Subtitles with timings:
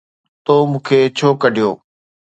[0.45, 1.69] تو مون کي ڇو ڪڍيو؟